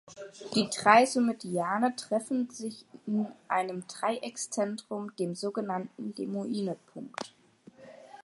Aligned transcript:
Die 0.55 0.67
drei 0.75 1.05
Symmediane 1.05 1.95
treffen 1.95 2.49
sich 2.49 2.87
in 3.05 3.27
einem 3.47 3.85
Dreieckszentrum, 3.85 5.15
dem 5.17 5.35
sogenannten 5.35 6.15
Lemoinepunkt. 6.17 7.35